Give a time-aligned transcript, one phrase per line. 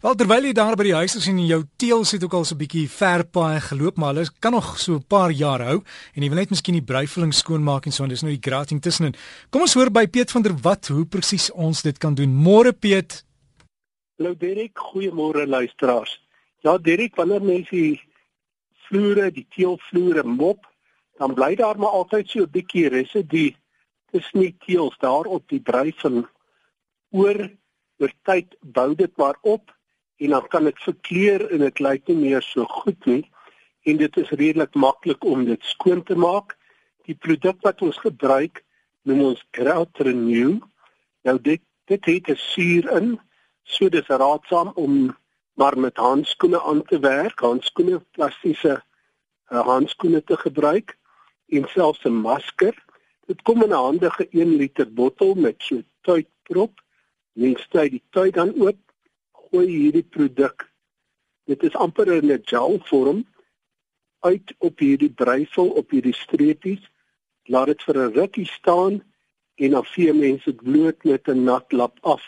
[0.00, 2.54] Wel terwyl jy daar by die huis is en jou teels het ook al so
[2.54, 5.82] 'n bietjie verpaai geloop, maar hulle kan nog so 'n paar jaar hou
[6.14, 8.80] en jy wil net miskien die bruifeling skoonmaak en so en dis nou die grating
[8.80, 9.14] tussenin.
[9.50, 12.32] Kom ons hoor by Piet van der Walt hoe presies ons dit kan doen.
[12.32, 13.24] Môre Piet.
[14.16, 16.18] Hallo Derek, goeiemôre luisteraars.
[16.60, 18.00] Ja Derek, wanneer mense die
[18.88, 20.66] vloere, die teelvloere mop,
[21.18, 23.54] dan bly daar maar altyd so 'n bietjie residu
[24.12, 26.26] tussen die teels daar op die bruifeling.
[27.10, 27.50] Oor
[27.98, 29.78] oor tyd bou dit maar op
[30.20, 33.24] en dan kan dit verkleur en dit lyk nie meer so goed nie
[33.88, 36.56] en dit is redelik maklik om dit skoon te maak.
[37.08, 38.60] Die produk wat ons gebruik
[39.08, 40.58] noem ons Kraut Renew.
[41.24, 43.18] Nou dit dit het 'n suur in,
[43.64, 45.16] so dis raadsaam om
[45.54, 48.82] maar met handskoene aan te werk, handskoene plastiese
[49.50, 50.96] uh, handskoene te gebruik
[51.48, 52.74] en selfs 'n masker.
[53.26, 56.80] Dit kom in 'n handige 1 liter bottel met so tuitprop.
[57.32, 58.78] Mens sny die tuit dan oop
[59.50, 60.68] gooi hierdie produk.
[61.50, 63.24] Dit is amper in 'n gel vorm
[64.20, 66.82] uit op hierdie breisel op hierdie streepies.
[67.44, 69.02] Laat dit vir 'n rukkie staan
[69.54, 72.22] en dan vee mense dit bloot met 'n nat lap af.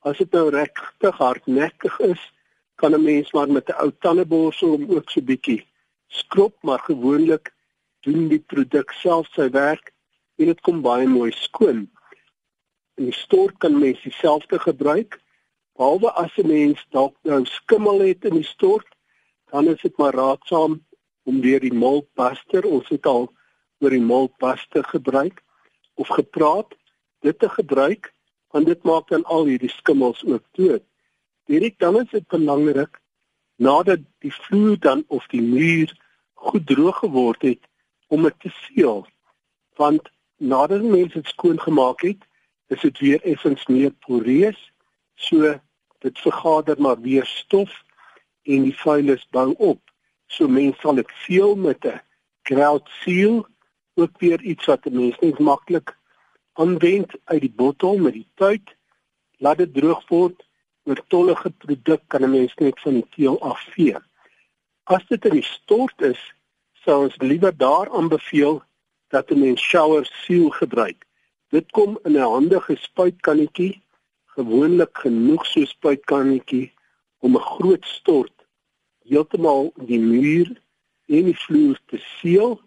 [0.00, 2.32] As dit nou regtig hardnekkig is,
[2.74, 5.66] kan 'n mens maar met 'n ou tandeborsel om ook so bietjie
[6.08, 7.54] skrob, maar gewoonlik
[8.00, 9.92] doen die produk self sy werk
[10.36, 11.90] en dit kom baie mooi skoon.
[12.94, 15.23] In die stort kan mens dieselfde gebruik
[15.76, 18.86] Behalwe as 'n mens dalk nou skimmel het in die stort,
[19.50, 20.72] dan is dit maar raadsaam
[21.22, 23.24] om weer die moltbuster, ons het al
[23.80, 25.42] oor die moltbuster gebruik
[25.94, 26.74] of gepraat,
[27.20, 28.12] dit te gebruik
[28.54, 30.82] want dit maak dan al hierdie skimmels ook dood.
[31.50, 33.00] Direk dan is dit belangrik
[33.58, 35.90] nadat die vloer dan of die muur
[36.34, 37.66] goed droog geword het
[38.06, 39.02] om dit te seël.
[39.74, 42.22] Want nadat mense dit skoon gemaak het,
[42.68, 44.70] is dit weer effens meer poreus
[45.16, 45.60] So
[46.04, 47.72] dit vergader maar weer stof
[48.42, 49.80] en die vuilis bou op.
[50.28, 52.00] So mense sal dit seël met 'n
[52.48, 53.46] grout seal,
[53.94, 55.96] ook weer iets wat 'n mens net maklik
[56.52, 58.76] aanwend uit die bottel met die tyd.
[59.38, 60.38] Laat dit droog word.
[60.84, 63.96] Oor tollige produk kan 'n mens net van die teel afvee.
[64.84, 66.20] As dit in die stort is,
[66.72, 68.62] sou ons liewer daar aanbeveel
[69.08, 71.06] dat 'n mens shower seal gebruik.
[71.48, 73.83] Dit kom in 'n handige spuitkannetjie
[74.34, 76.72] gewoonlik genoeg so spuitkannetjie
[77.24, 78.34] om 'n groot stort
[79.08, 80.48] heeltemal die muur
[81.06, 82.60] en die vloer te seël,